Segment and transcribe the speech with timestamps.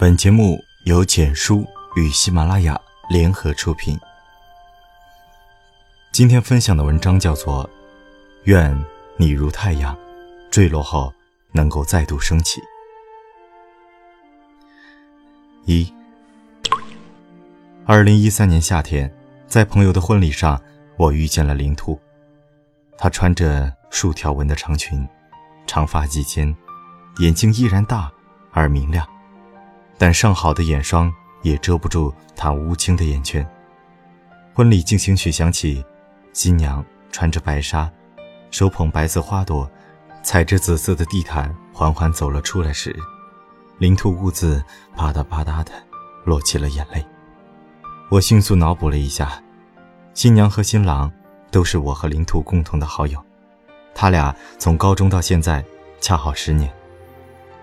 [0.00, 1.62] 本节目由简书
[1.94, 4.00] 与喜马拉雅联合出品。
[6.10, 7.64] 今天分享的文章叫做
[8.44, 8.74] 《愿
[9.18, 9.94] 你如太阳，
[10.50, 11.12] 坠落后
[11.52, 12.60] 能够再度升起》。
[15.66, 15.92] 一，
[17.84, 19.14] 二零一三年夏天，
[19.46, 20.58] 在朋友的婚礼上，
[20.96, 22.00] 我遇见了林兔。
[22.96, 25.06] 她穿着竖条纹的长裙，
[25.66, 26.56] 长发及肩，
[27.18, 28.10] 眼睛依然大
[28.50, 29.06] 而明亮。
[30.02, 33.46] 但上好的眼霜也遮不住她乌青的眼圈。
[34.54, 35.84] 婚礼进行曲响起，
[36.32, 36.82] 新娘
[37.12, 37.90] 穿着白纱，
[38.50, 39.70] 手捧白色花朵，
[40.22, 42.98] 踩着紫色的地毯缓缓走了出来时，
[43.76, 44.64] 林兔兀自
[44.96, 45.70] 吧嗒吧嗒的
[46.24, 47.04] 落起了眼泪。
[48.08, 49.42] 我迅速脑补了一下，
[50.14, 51.12] 新娘和新郎
[51.50, 53.22] 都是我和林兔共同的好友，
[53.94, 55.62] 他俩从高中到现在
[56.00, 56.72] 恰好十年。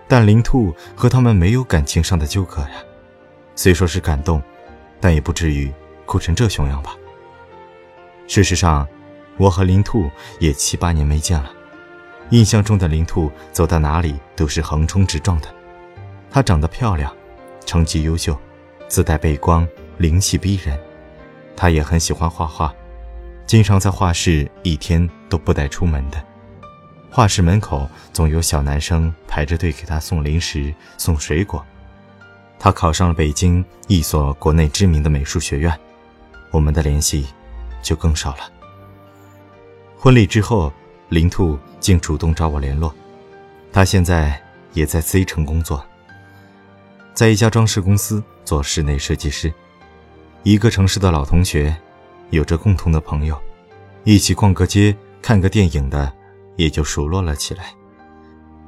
[0.08, 2.70] 但林兔和他们没有感情上的纠葛呀，
[3.54, 4.42] 虽说是感动，
[5.00, 5.70] 但也不至于
[6.06, 6.96] 哭成这熊样吧。
[8.26, 8.88] 事实上，
[9.36, 10.10] 我和林兔
[10.40, 11.52] 也七八年没见了。
[12.30, 15.48] 印象中的林兔走到哪里都是横冲直撞的。
[16.30, 17.14] 她长得漂亮，
[17.66, 18.38] 成绩优秀，
[18.88, 20.78] 自带背光，灵气逼人。
[21.56, 22.74] 她也很喜欢画画，
[23.46, 26.22] 经常在画室一天都不带出门的。
[27.18, 31.66] 画室门口总有小男生排着队给他送零食、送水果。
[32.60, 35.76] 他考上了北京一所国内知名的美术学院，
[36.52, 37.26] 我们的联系
[37.82, 38.48] 就更少了。
[39.96, 40.72] 婚礼之后，
[41.08, 42.94] 林兔竟主动找我联络。
[43.72, 44.40] 他现在
[44.72, 45.84] 也在 C 城工作，
[47.14, 49.52] 在一家装饰公司做室内设计师。
[50.44, 51.76] 一个城市的老同学，
[52.30, 53.36] 有着共同的朋友，
[54.04, 56.12] 一起逛个街、看个电影的。
[56.58, 57.72] 也就熟络了起来。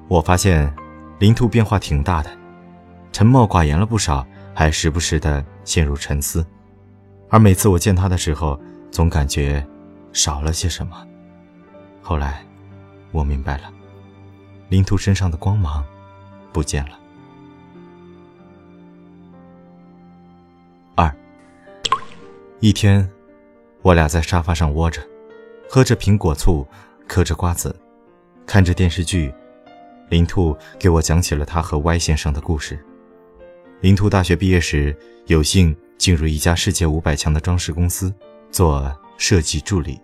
[0.07, 0.73] 我发现
[1.19, 2.31] 林兔变化挺大的，
[3.13, 4.25] 沉默寡言了不少，
[4.55, 6.47] 还时不时的陷入沉思。
[7.29, 8.59] 而每次我见他的时候，
[8.93, 9.65] 总感觉
[10.13, 11.05] 少了些什么。
[12.01, 12.45] 后来
[13.11, 13.65] 我明白了，
[14.69, 15.85] 林兔身上的光芒
[16.53, 16.99] 不见了。
[20.95, 21.13] 二
[22.61, 23.09] 一天，
[23.83, 25.03] 我俩在沙发上窝着，
[25.69, 26.65] 喝着苹果醋。
[27.11, 27.75] 嗑着瓜子，
[28.47, 29.35] 看着电视剧，
[30.11, 32.79] 林兔给我讲起了他和 Y 先生的故事。
[33.81, 38.15] 林兔大学毕业时，有幸进入一家世界五百强的装饰公司
[38.53, 40.01] 做设计助理。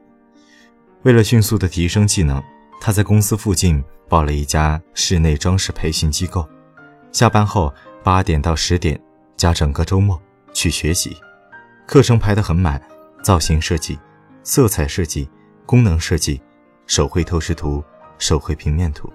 [1.05, 2.43] 为了迅速的提升技能，
[2.81, 6.45] 他在公司附近报了一家室内装饰培训机构。
[7.13, 9.01] 下班后八点到十点
[9.37, 10.21] 加整个周末
[10.53, 11.17] 去学习，
[11.87, 12.83] 课程排得很满，
[13.23, 13.97] 造型设计、
[14.43, 15.31] 色彩设计、
[15.65, 16.43] 功能设计。
[16.87, 17.83] 手绘透视图、
[18.19, 19.13] 手绘平面图。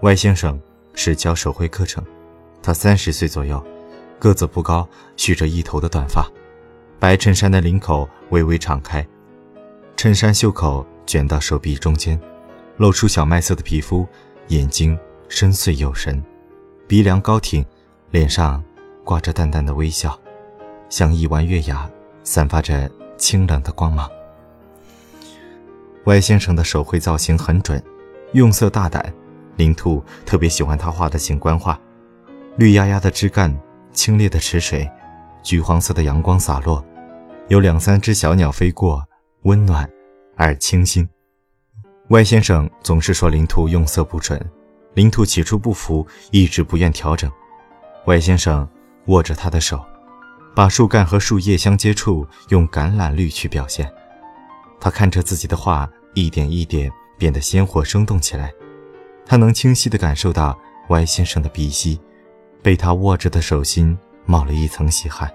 [0.00, 0.60] Y 先生
[0.94, 2.04] 是教手绘课程，
[2.62, 3.64] 他三十岁左右，
[4.18, 4.86] 个子不高，
[5.16, 6.28] 蓄着一头的短发，
[6.98, 9.06] 白衬衫的领口微微敞开，
[9.96, 12.20] 衬衫袖口卷到手臂中间，
[12.76, 14.06] 露出小麦色的皮肤，
[14.48, 14.98] 眼睛
[15.28, 16.22] 深邃有神，
[16.86, 17.64] 鼻梁高挺，
[18.10, 18.62] 脸上
[19.04, 20.18] 挂着淡淡的微笑，
[20.88, 21.90] 像一弯月牙，
[22.22, 24.08] 散发着清冷的光芒。
[26.08, 27.82] Y 先生的手绘造型很准，
[28.32, 29.12] 用色大胆。
[29.56, 31.78] 林兔特别喜欢他画的景观画，
[32.56, 33.54] 绿压压的枝干，
[33.92, 34.90] 清冽的池水，
[35.42, 36.82] 橘黄色的阳光洒落，
[37.48, 39.04] 有两三只小鸟飞过，
[39.42, 39.86] 温暖
[40.34, 41.06] 而清新。
[42.08, 44.42] Y 先生总是说林兔用色不准，
[44.94, 47.30] 林兔起初不服，一直不愿调整。
[48.06, 48.66] Y 先生
[49.08, 49.84] 握着他的手，
[50.54, 53.92] 把树干和树叶相接触，用橄榄绿去表现。
[54.80, 55.88] 他看着自己的画。
[56.14, 58.52] 一点一点变得鲜活生动起来，
[59.24, 60.58] 他能清晰地感受到
[60.88, 62.00] Y 先生的鼻息，
[62.60, 65.30] 被他握着的手心冒了一层细汗。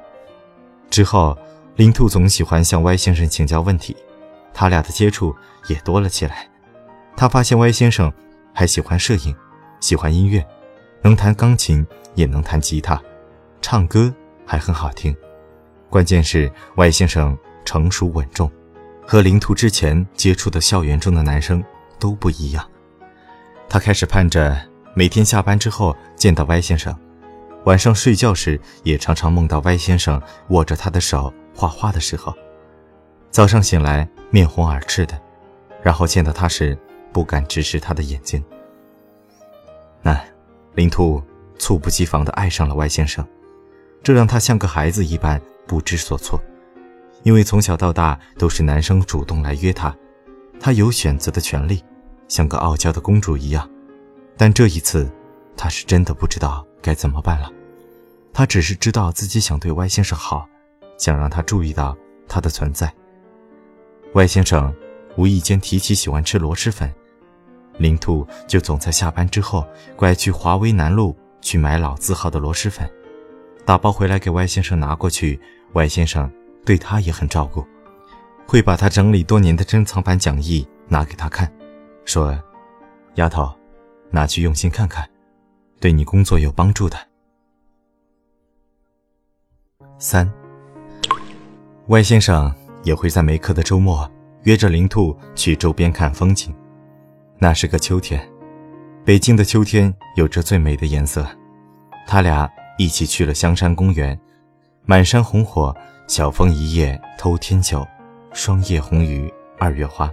[0.90, 1.38] 之后，
[1.78, 3.96] 林兔总喜欢向 Y 先生请教问题，
[4.54, 5.34] 他俩的接触
[5.68, 6.50] 也多了起来。
[7.16, 8.12] 他发现 Y 先生
[8.54, 9.34] 还喜欢摄影，
[9.80, 10.46] 喜欢音乐，
[11.02, 11.86] 能弹钢琴，
[12.16, 13.02] 也能弹吉他，
[13.62, 14.14] 唱歌
[14.46, 15.16] 还很好听。
[15.90, 18.52] 关键是 Y 先生成熟稳重。
[19.06, 21.64] 和林兔之前接触的校园中的男生
[22.00, 22.68] 都不一样，
[23.70, 24.58] 他开始盼着
[24.94, 26.96] 每天下班之后见到 Y 先生，
[27.66, 32.34] 晚上睡觉时也常常梦到 Y 先生握着他的手画画的时候，
[33.30, 35.20] 早上醒来面红耳赤的，
[35.82, 36.78] 然后见到他时
[37.12, 38.44] 不敢直视他的眼睛。
[40.02, 40.20] 那
[40.76, 41.22] 林兔
[41.60, 43.26] 猝不及防地爱上了 Y 先生，
[44.02, 46.42] 这让他像个孩子一般不知所措。
[47.24, 49.96] 因为从小到大都是男生主动来约她，
[50.60, 51.84] 她有选择的权利，
[52.28, 53.70] 像个傲娇的公主一样。
[54.38, 55.10] 但这一次，
[55.56, 57.52] 她是真的不知道该怎么办了。
[58.34, 60.48] 她只是知道自己想对歪先生好，
[60.98, 61.96] 想让他注意到
[62.28, 62.92] 他的存在。
[64.14, 64.74] 歪先生
[65.16, 66.92] 无意间提起喜欢吃螺蛳粉，
[67.78, 69.66] 林兔就总在下班之后
[69.96, 72.90] 拐去华威南路去买老字号的螺蛳粉，
[73.66, 75.40] 打包回来给歪先生拿过去。
[75.74, 76.32] 歪先生
[76.66, 77.66] 对他也很照顾，
[78.48, 81.52] 会把他整理多年的珍藏版讲义拿给他看，
[82.06, 82.38] 说
[83.16, 83.54] ：“丫头，
[84.10, 85.10] 拿去用心看看，
[85.80, 86.98] 对你工作有帮助的。”
[90.00, 90.32] 三，
[91.88, 94.10] 歪先生也会在没课的周末
[94.44, 96.54] 约着林兔去周边看风景。
[97.38, 98.26] 那是个秋天，
[99.06, 101.28] 北京的秋天有着最美的颜色。
[102.08, 104.20] 他俩一起去了香山公园，
[104.86, 105.76] 满山红火，
[106.08, 107.88] 晓风一夜偷天酒，
[108.34, 110.12] 霜叶红于二月花，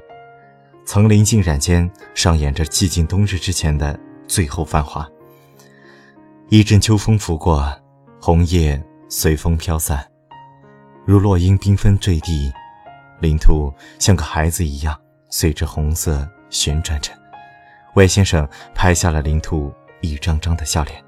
[0.86, 5.08] 层林尽染间上演着寂静冬日之前的最后繁华。
[6.48, 7.72] 一阵秋风拂过，
[8.20, 8.82] 红叶。
[9.12, 10.08] 随风飘散，
[11.04, 12.52] 如落英缤纷坠地，
[13.18, 14.96] 林兔像个孩子一样
[15.30, 17.10] 随着红色旋转着。
[17.96, 21.04] 外先生拍下了林兔一张张的笑脸。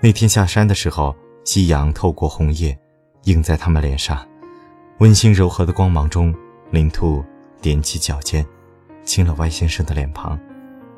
[0.00, 1.12] 那天下山的时候，
[1.44, 2.78] 夕阳透过红叶，
[3.24, 4.26] 映在他们脸上，
[4.98, 6.34] 温馨柔和的光芒中，
[6.70, 7.24] 林兔
[7.60, 8.46] 踮起脚尖，
[9.04, 10.38] 亲了歪先生的脸庞，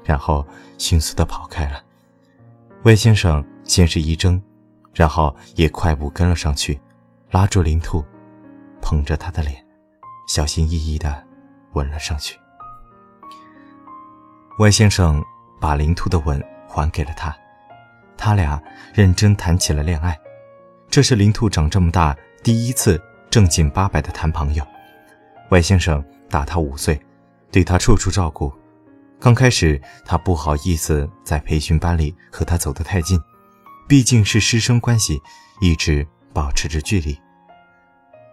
[0.02, 0.46] 然后
[0.78, 1.82] 迅速地跑开了。
[2.84, 4.42] 歪先生先是一怔。
[4.96, 6.80] 然后也快步跟了上去，
[7.32, 8.04] 拉住林兔，
[8.80, 9.56] 捧着他的脸，
[10.28, 11.20] 小心翼翼地
[11.72, 12.38] 吻了上去。
[14.60, 15.20] 歪先生
[15.60, 17.36] 把林兔的吻还给了他，
[18.16, 18.62] 他俩
[18.94, 20.16] 认真谈起了恋爱。
[20.90, 23.00] 这是林兔长这么大第一次
[23.30, 24.64] 正经八百的谈朋友。
[25.50, 27.00] 外先生大他五岁，
[27.50, 28.52] 对他处处照顾。
[29.20, 33.20] 刚开始他不好意思在培训班里和他走得太近。
[33.86, 35.20] 毕竟是师生关系，
[35.60, 37.18] 一直保持着距离。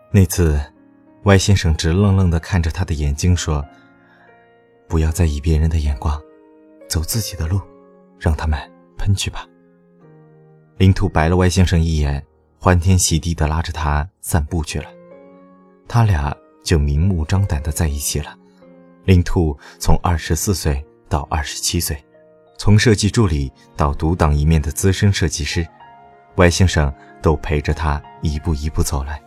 [0.09, 0.59] 那次，
[1.24, 3.65] 歪先生直愣愣地看着他的眼睛说
[4.88, 6.21] ：“不要在意别人的眼光，
[6.88, 7.59] 走自己的路，
[8.18, 8.57] 让他们
[8.97, 9.45] 喷去吧。”
[10.77, 12.25] 林兔白了歪先生一眼，
[12.63, 14.85] 欢天喜地地拉着他散步去了。
[15.87, 16.31] 他俩
[16.63, 18.37] 就明目张胆地在一起了。
[19.03, 21.97] 林兔从二十四岁到二十七岁。
[22.59, 25.67] 从设计助理到独当一面的资深设计师，
[26.35, 29.19] 歪先生都陪着他一步一步走来。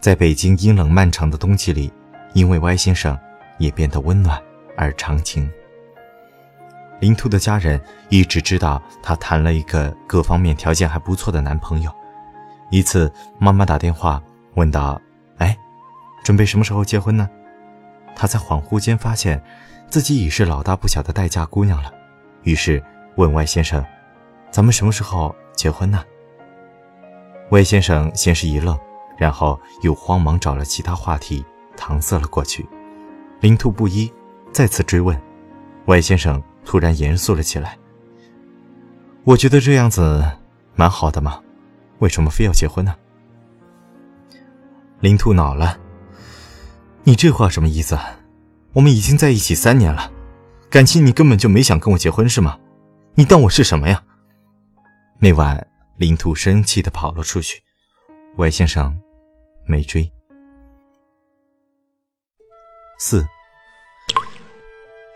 [0.00, 1.92] 在北京阴冷漫长的冬季里，
[2.32, 3.18] 因为歪先生
[3.58, 4.42] 也变得温暖
[4.78, 5.46] 而长情。
[7.00, 11.94] 林兔的家人一直知道她谈了一个各方面条件还不错的男朋友。
[12.70, 14.22] 一次，妈妈打电话
[14.54, 15.00] 问道
[15.38, 15.56] ：“哎，
[16.24, 17.28] 准备什么时候结婚呢？”
[18.16, 19.42] 她在恍惚间发现，
[19.88, 21.92] 自己已是老大不小的待嫁姑娘了。
[22.42, 22.82] 于是
[23.16, 23.84] 问外先生
[24.50, 26.02] ：“咱们什么时候结婚呢？”
[27.50, 28.76] 外先生先是一愣，
[29.16, 31.44] 然后又慌忙找了其他话题
[31.76, 32.66] 搪塞了过去。
[33.40, 34.12] 林兔不依，
[34.50, 35.16] 再次追问，
[35.84, 37.78] 外先生突然严肃了起来
[39.22, 40.24] ：“我觉得这样子
[40.74, 41.40] 蛮好的嘛，
[41.98, 42.96] 为什么非要结婚呢？”
[45.00, 45.78] 林兔恼了
[47.04, 47.98] ：“你这话什么意思？
[48.72, 50.12] 我们已经在一起三年了。”
[50.68, 52.58] 感情你根本就没想跟我结婚是吗？
[53.14, 54.02] 你当我是什么呀？
[55.18, 55.66] 那晚
[55.96, 57.62] 林兔生气的跑了出去，
[58.36, 58.98] 外先生
[59.64, 60.12] 没追。
[62.98, 63.26] 四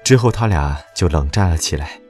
[0.04, 2.00] 之后他俩就冷战了起来。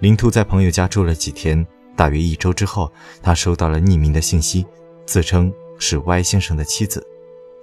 [0.00, 1.64] 林兔在朋友家住了几天，
[2.00, 2.90] 大约一周之后，
[3.22, 4.64] 他收到了匿名的信息，
[5.04, 7.06] 自称是歪先生的妻子，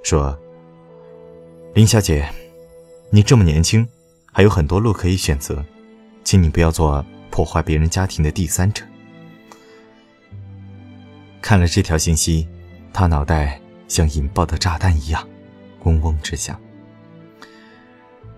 [0.04, 0.38] 说
[1.74, 2.30] ：“林小姐，
[3.10, 3.84] 你这么年轻。”
[4.32, 5.66] 还有很多路可以选择，
[6.24, 8.86] 请你不要做破坏别人家庭的第三者。
[11.42, 12.48] 看了这条信息，
[12.94, 15.28] 他脑袋像引爆的炸弹一样，
[15.86, 16.56] 嗡嗡直响。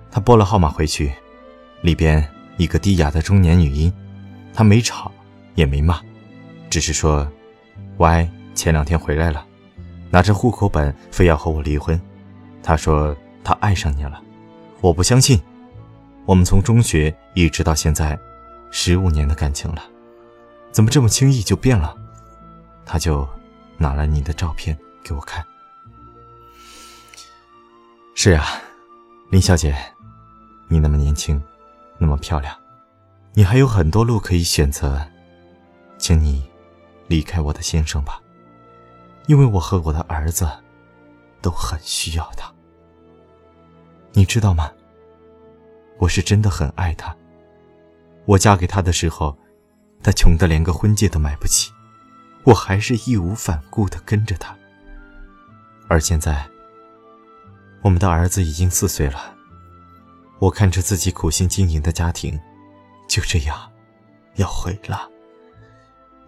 [0.09, 1.11] 他拨了号码回去，
[1.81, 2.25] 里边
[2.55, 3.93] 一个低哑的中年女音，
[4.53, 5.11] 他没吵
[5.59, 5.99] 也没骂，
[6.69, 7.29] 只是说
[7.97, 9.45] ：“Y 前两天回来了，
[10.09, 11.99] 拿着户口本非要和我离婚。
[12.63, 13.13] 他说
[13.43, 14.21] 他爱上你了，
[14.79, 15.37] 我不相信。”
[16.25, 18.17] 我们从中学一直到现在，
[18.71, 19.83] 十五年的感情了，
[20.71, 21.93] 怎么这么轻易就变了？
[22.85, 23.27] 他就
[23.77, 25.43] 拿了你的照片给我看。
[28.13, 28.45] 是啊，
[29.31, 29.75] 林小姐，
[30.67, 31.41] 你那么年轻，
[31.97, 32.55] 那么漂亮，
[33.33, 35.05] 你还有很多路可以选择，
[35.99, 36.49] 请你
[37.07, 38.19] 离开我的先生吧，
[39.27, 40.49] 因为我和我的儿子
[41.41, 42.51] 都很需要他，
[44.13, 44.71] 你知道吗？
[45.99, 47.15] 我是真的很爱他。
[48.25, 49.37] 我嫁给他的时候，
[50.01, 51.71] 他穷得连个婚戒都买不起。
[52.45, 54.57] 我还是义无反顾的跟着他。
[55.89, 56.47] 而现在，
[57.81, 59.35] 我们的儿子已经四岁了，
[60.39, 62.39] 我看着自己苦心经营的家庭，
[63.09, 63.69] 就这样
[64.35, 65.09] 要毁了，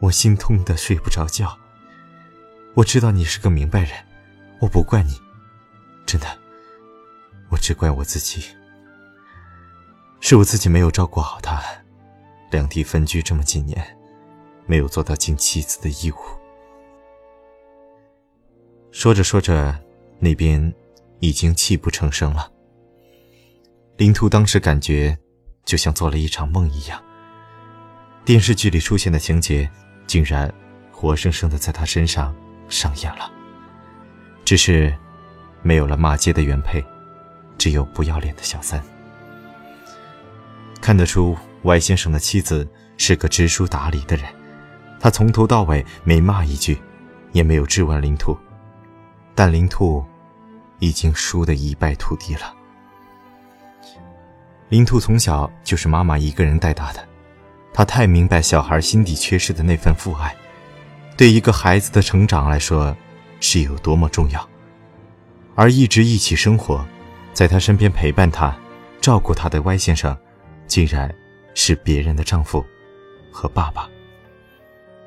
[0.02, 1.56] 我心痛的睡不着觉。
[2.74, 3.92] 我知道你是个明白人，
[4.60, 5.14] 我不怪你，
[6.08, 6.28] 真的，
[7.50, 8.44] 我只怪我自己，
[10.20, 11.62] 是我自己没有照顾好他，
[12.50, 13.80] 两地分居这么几年，
[14.66, 16.18] 没有做到尽妻子的义务。
[18.92, 19.78] 说着说着，
[20.18, 20.74] 那边
[21.20, 22.52] 已经泣不成声了。
[23.98, 25.16] 林兔当时感觉
[25.64, 27.00] 就像做了一场梦一样，
[28.26, 29.70] 电视剧里出现的情节，
[30.08, 30.54] 竟然
[30.92, 32.34] 活生生的在他身上。
[32.72, 33.30] 上演了，
[34.46, 34.96] 只是
[35.62, 36.82] 没有了骂街的原配，
[37.58, 38.82] 只有不要脸的小三。
[40.80, 42.66] 看得出歪先生的妻子
[42.96, 44.26] 是个知书达理的人，
[45.02, 46.82] 他从头到尾没骂一句，
[47.34, 48.38] 也没有质问林兔，
[49.36, 50.02] 但林兔
[50.80, 52.56] 已经输得一败涂地了。
[54.70, 57.06] 林兔从小就是妈妈一个人带大的，
[57.74, 60.36] 她太明白小孩心底缺失的那份父爱。
[61.18, 62.96] 对一个孩子的成长来说，
[63.40, 64.50] 是有多么重要。
[65.56, 66.84] 而一直一起生活，
[67.34, 68.56] 在他身边陪伴他、
[69.00, 70.18] 照顾他的歪先生，
[70.66, 71.14] 竟然
[71.54, 72.66] 是别人的丈夫
[73.32, 73.88] 和爸爸。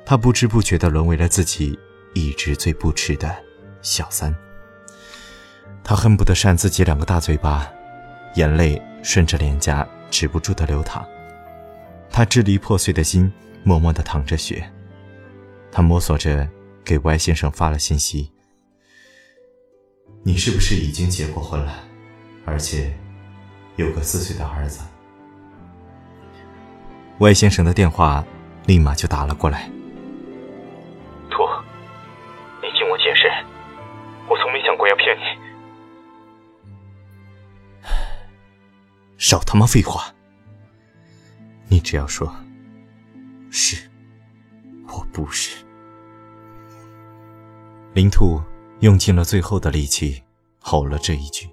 [0.05, 1.77] 他不知不觉地沦为了自己
[2.13, 3.35] 一直最不耻的
[3.81, 4.33] 小三。
[5.83, 7.67] 他恨不得扇自己两个大嘴巴，
[8.35, 11.05] 眼泪顺着脸颊止不住的流淌。
[12.15, 13.29] 他支离破碎的心
[13.65, 14.71] 默默地淌着血。
[15.69, 16.47] 他摸索着
[16.81, 18.31] 给歪先生发了信息
[20.23, 21.83] ：“你是不是已经结过婚了，
[22.45, 22.97] 而且
[23.75, 24.81] 有个四岁的儿子？”
[27.19, 28.23] 歪先生的电话
[28.65, 29.69] 立马就打了过来
[31.29, 31.45] ：“托，
[32.61, 33.27] 你听我解释，
[34.29, 35.23] 我从没想过要骗你。
[39.17, 40.14] 少他妈废话！
[41.67, 42.33] 你只要说，
[43.49, 43.89] 是，
[44.87, 45.65] 我不是。”
[47.93, 48.41] 林兔
[48.81, 50.21] 用尽了最后的力气，
[50.59, 51.47] 吼了这一句：“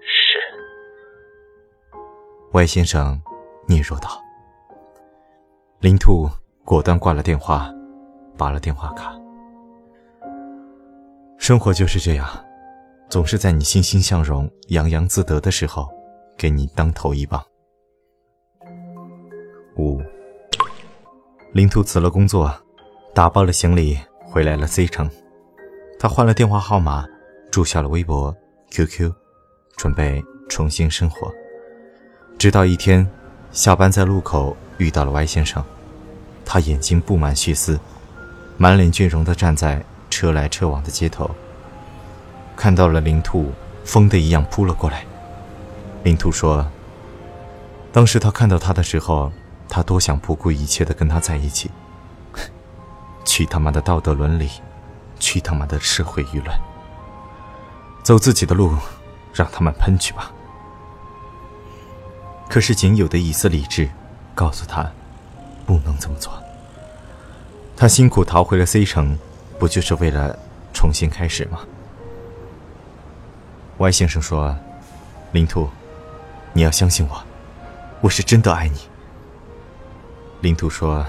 [0.00, 0.38] 是。”
[2.52, 3.20] 歪先生
[3.68, 4.22] 嗫嚅道。
[5.80, 6.28] 林兔
[6.64, 7.72] 果断挂了电话，
[8.36, 9.14] 拔了电话卡。
[11.38, 12.28] 生活就是这样，
[13.08, 15.88] 总是在你欣欣向荣、洋洋自得的时候，
[16.38, 17.44] 给你当头一棒。
[19.76, 20.00] 五，
[21.52, 22.50] 林兔辞了工作。
[23.14, 25.10] 打包了行李，回来了 C 城。
[25.98, 27.04] 他换了电话号码，
[27.50, 28.32] 注销了微博、
[28.70, 29.12] QQ，
[29.76, 31.32] 准备重新生活。
[32.38, 33.04] 直到一天，
[33.50, 35.64] 下班在路口遇到了 Y 先生，
[36.44, 37.76] 他眼睛布满血丝，
[38.56, 41.28] 满脸倦容地站在车来车往的街头。
[42.54, 43.50] 看到了林兔，
[43.84, 45.04] 疯的一样扑了过来。
[46.04, 46.66] 林兔说
[47.92, 49.30] ：“当时他看到他的时候，
[49.68, 51.70] 他多想不顾一切的跟他在一起。”
[53.24, 54.50] 去他妈的道德伦理，
[55.20, 56.58] 去他妈的社会舆论，
[58.02, 58.74] 走自己的路，
[59.34, 60.32] 让他们喷去吧。
[62.48, 63.90] 可是仅有的一丝理智，
[64.34, 64.90] 告诉他，
[65.66, 66.32] 不能这么做。
[67.76, 69.16] 他辛苦逃回了 C 城，
[69.58, 70.36] 不就是为了
[70.72, 71.60] 重新开始吗
[73.76, 74.56] ？Y 先生说
[75.32, 75.68] ：“林兔，
[76.52, 77.22] 你要相信我，
[78.00, 78.80] 我是真的爱你。”
[80.40, 81.04] 林兔说。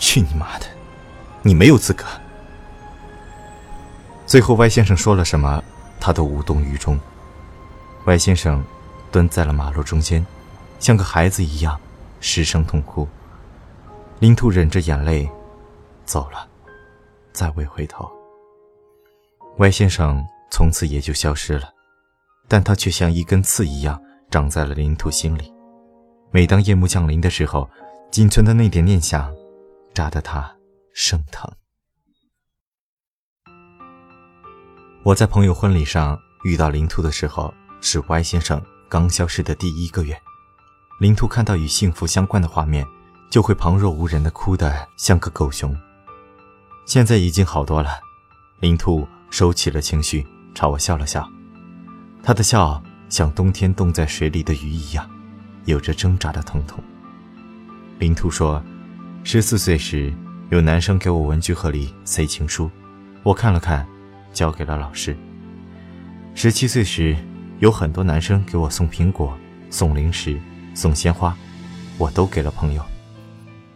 [0.00, 0.66] 去你妈的！
[1.42, 2.04] 你没有资格。
[4.26, 5.62] 最后，歪先生说了什么，
[6.00, 6.98] 他都无动于衷。
[8.06, 8.64] 歪先生
[9.10, 10.24] 蹲在了马路中间，
[10.78, 11.78] 像个孩子一样
[12.20, 13.06] 失声痛哭。
[14.18, 15.28] 林兔忍着眼泪
[16.06, 16.46] 走了，
[17.32, 18.10] 再未回头。
[19.58, 21.70] 歪先生从此也就消失了，
[22.48, 24.00] 但他却像一根刺一样
[24.30, 25.52] 长在了林兔心里。
[26.32, 27.68] 每当夜幕降临的时候，
[28.10, 29.32] 仅存的那点念想。
[29.94, 30.54] 扎得他
[30.94, 31.50] 生疼。
[35.02, 40.16] 我在朋友婚礼上遇到林兔的时候，是 Y 先生刚消失的第一个月。
[41.00, 42.86] 林兔看到与幸福相关的画面，
[43.28, 45.76] 就会旁若无人的哭得像个狗熊。
[46.86, 47.98] 现在已经好多了，
[48.60, 50.24] 林兔收起了情绪，
[50.54, 51.28] 朝我笑了笑。
[52.22, 55.08] 他的笑像冬天冻在水里的鱼一样，
[55.64, 56.82] 有着挣扎的疼痛。
[57.98, 58.62] 林兔说。
[59.24, 60.10] 十四岁时，
[60.48, 62.70] 有男生给我文具盒里塞情书，
[63.22, 63.86] 我看了看，
[64.32, 65.14] 交给了老师。
[66.34, 67.14] 十七岁时，
[67.58, 69.36] 有很多男生给我送苹果、
[69.68, 70.40] 送零食、
[70.72, 71.36] 送鲜花，
[71.98, 72.82] 我都给了朋友。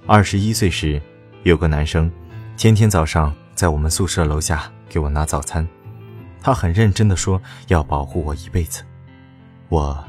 [0.06, 1.02] 二十一岁时，
[1.42, 2.11] 有个男生，
[2.56, 5.68] 天天早上在我们宿舍楼下给我拿早餐，
[6.42, 8.82] 他很认真的说要保护我一辈子，
[9.68, 10.04] 我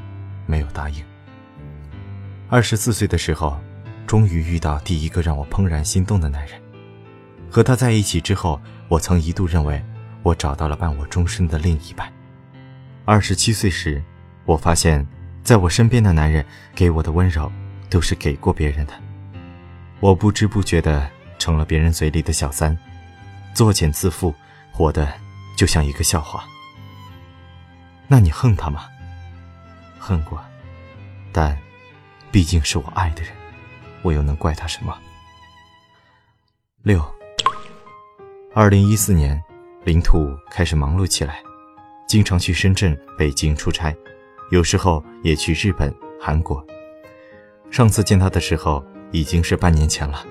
[0.46, 1.04] 没有答应。
[2.48, 3.56] 二十四岁的时候，
[4.06, 6.60] 终于遇到第一个让我怦然心动的男人，
[7.48, 9.82] 和他在一起之后，我曾一度认为
[10.22, 12.12] 我找到了伴我终身的另一半。
[13.04, 14.02] 二十七岁时，
[14.44, 15.06] 我发现，
[15.42, 17.50] 在我身边的男人给我的温柔，
[17.88, 18.92] 都是给过别人的。
[20.00, 22.76] 我不知不觉的成了别人嘴里的小三，
[23.54, 24.34] 作茧自缚，
[24.72, 25.10] 活的
[25.56, 26.44] 就像一个笑话。
[28.06, 28.86] 那你恨他吗？
[29.98, 30.38] 恨过，
[31.32, 31.58] 但，
[32.30, 33.32] 毕竟是我爱的人，
[34.02, 34.96] 我又能怪他什么？
[36.82, 37.02] 六。
[38.54, 39.42] 二零一四年，
[39.84, 41.42] 林兔开始忙碌起来。
[42.06, 43.96] 经常去深圳、北京出差，
[44.50, 46.64] 有时候也去日本、韩国。
[47.70, 50.24] 上次见他的时候已经是半年前了。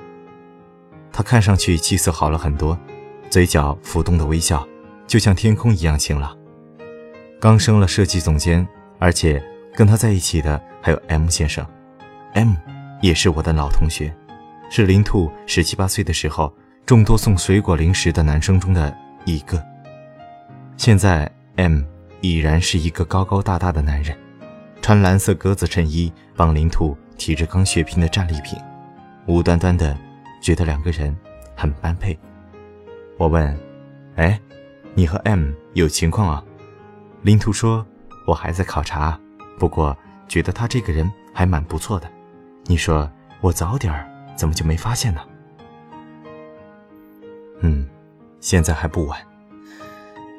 [1.12, 2.78] 他看上去气色好了很多，
[3.30, 4.66] 嘴角浮动的微笑
[5.08, 6.38] 就像天空一样晴朗。
[7.40, 8.68] 刚升了设计总监，
[9.00, 9.44] 而且
[9.76, 11.66] 跟他在一起的还有 M 先生。
[12.34, 12.54] M
[13.02, 14.14] 也是我的老同学，
[14.70, 16.54] 是林兔十七八岁的时候
[16.86, 18.96] 众多送水果零食的男生中的
[19.26, 19.64] 一个。
[20.78, 21.32] 现在。
[21.58, 21.84] M
[22.20, 24.18] 已然是一个高高大大的男人，
[24.82, 28.58] 穿蓝色格子衬衣，帮林兔提着刚血拼的战利品，
[29.28, 29.96] 无端端的
[30.42, 31.16] 觉得两个人
[31.56, 32.18] 很般配。
[33.20, 33.56] 我问
[34.18, 34.42] ：“哎，
[34.94, 36.44] 你和 M 有情况啊？”
[37.22, 37.86] 林图说
[38.28, 39.20] ：“我还在考察，
[39.58, 39.98] 不过
[40.28, 42.10] 觉得他这个人还蛮不错的。
[42.66, 43.10] 你说
[43.42, 43.94] 我早点
[44.36, 45.22] 怎么就没发现呢？”
[47.62, 47.88] 嗯，
[48.40, 49.20] 现在还不晚。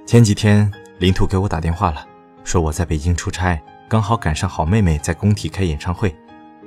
[0.07, 0.71] 前几天。
[1.01, 2.07] 林图给我打电话了，
[2.45, 6.15] 说我在北京出差，刚好赶上好妹妹在工体开演唱会。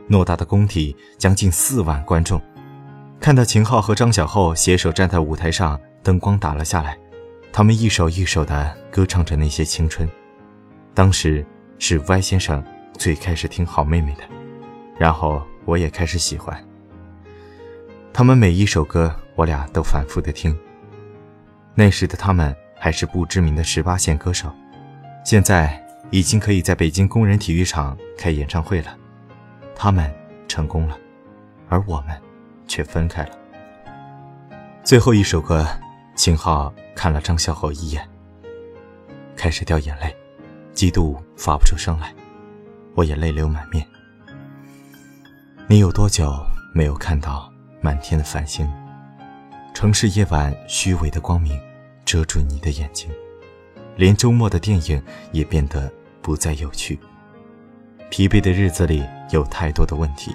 [0.10, 2.40] 偌大的工体，将近四万观众，
[3.22, 6.98] 看到秦昊和张小厚携手站在舞台上，灯光打了下来，
[7.58, 10.08] 他们一首一首的歌唱着那些青春。
[10.94, 11.44] 当时
[11.80, 14.22] 是歪先生最开始听好妹妹的，
[14.96, 16.56] 然后我也开始喜欢。
[18.14, 20.56] 他们每一首歌，我俩都反复的听。
[21.74, 22.56] 那时的他们。
[22.80, 24.54] 还是不知名的十八线歌手，
[25.26, 28.96] 现在已经可以在北京工人体育场开演唱会了。
[29.76, 30.14] 他们
[30.48, 30.96] 成功了，
[31.70, 32.16] 而我们
[32.68, 33.32] 却分开了。
[34.84, 35.66] 最后一首歌，
[36.14, 38.10] 秦昊看了张小厚一眼，
[39.36, 40.14] 开始掉眼泪，
[40.74, 42.12] 激动发不出声来，
[42.96, 43.86] 我也泪流满面。
[45.68, 46.34] 你有多久
[46.74, 48.68] 没有看到满天的繁星？
[49.76, 51.56] 城市夜晚虚伪的光明。
[52.04, 53.12] 遮住你的眼睛，
[53.98, 56.98] 连周末的电影也变得不再有趣。
[58.10, 60.34] 疲惫的日子里有太多的问题。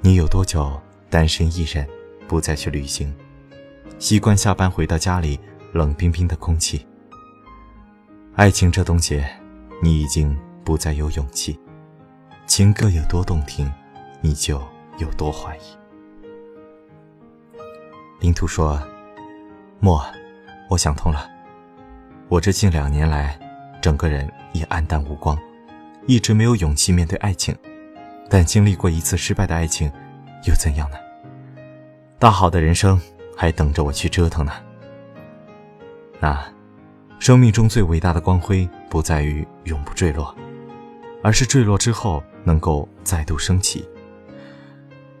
[0.00, 1.88] 你有多久单身一人，
[2.26, 3.14] 不再去旅行？
[3.98, 5.38] 习惯下班回到家里
[5.72, 6.86] 冷冰冰的空气。
[8.34, 9.22] 爱情这东西，
[9.82, 11.58] 你已经不再有勇气。
[12.46, 13.70] 情歌有多动听，
[14.20, 14.60] 你就
[14.98, 15.60] 有多怀疑。
[18.20, 18.80] 林图说
[19.80, 20.04] ：“莫。”
[20.70, 21.30] 我想通了，
[22.28, 23.38] 我这近两年来，
[23.82, 25.38] 整个人也黯淡无光，
[26.06, 27.54] 一直没有勇气面对爱情。
[28.30, 29.92] 但经历过一次失败的爱情，
[30.48, 30.96] 又怎样呢？
[32.18, 32.98] 大好的人生
[33.42, 34.52] 还等着我去折腾呢。
[36.20, 36.40] 那，
[37.18, 40.32] 生命中最伟大的光辉，不在于永不坠落，
[41.24, 43.84] 而是坠落之后能够再度升起。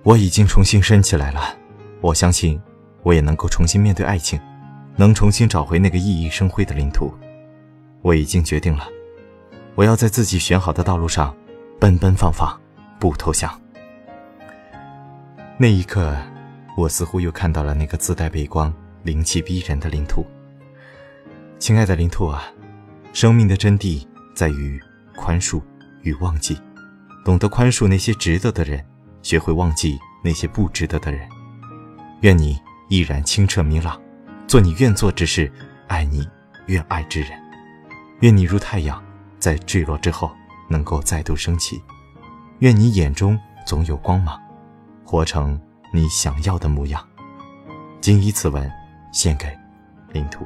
[0.04, 1.56] 我已经重新升起来了，
[2.00, 2.62] 我相信，
[3.02, 4.40] 我也能够重新面对爱情。
[4.94, 7.12] 能重新找回那个熠熠生辉的领土，
[8.02, 8.86] 我已经决定了，
[9.74, 11.34] 我要在自己选好的道路上
[11.80, 12.56] 奔奔放放，
[13.00, 13.50] 不投降。
[15.58, 16.16] 那一刻，
[16.76, 20.24] 我似乎又看到了那个自带背光、灵气逼人的领土。
[21.58, 22.44] 亲爱的领土啊，
[23.12, 24.80] 生命的真谛在于
[25.14, 25.62] 宽恕
[26.02, 26.58] 与忘记，
[27.24, 28.84] 懂得宽恕那些值得的人，
[29.22, 31.28] 学会忘记那些不值得的人。
[32.22, 32.58] 愿你
[32.88, 34.00] 依然清澈明朗。
[34.48, 35.50] 做你愿做之事，
[35.86, 36.28] 爱你
[36.66, 37.30] 愿爱之人。
[38.20, 39.02] 愿你如太阳，
[39.38, 40.30] 在坠落之后
[40.68, 41.80] 能够再度升起。
[42.58, 44.38] 愿你眼中总有光芒，
[45.04, 45.58] 活成
[45.92, 47.06] 你想要的模样。
[48.00, 48.68] 谨以此文
[49.12, 49.46] 献给
[50.12, 50.44] 领土。